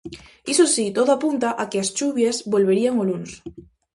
Iso 0.53 0.65
si, 0.73 0.85
todo 0.97 1.09
apunta 1.13 1.49
a 1.61 1.63
que 1.69 1.77
as 1.83 1.89
chuvias 1.97 2.37
volverían 2.53 2.95
o 3.01 3.03
luns. 3.09 3.31